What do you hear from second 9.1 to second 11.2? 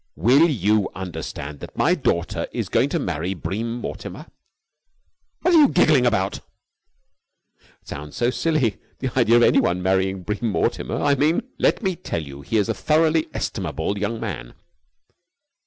idea of anyone marrying Bream Mortimer, I